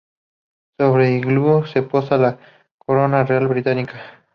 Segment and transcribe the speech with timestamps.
[0.79, 2.39] Sobre el iglú se posa la
[2.79, 4.01] corona real británica.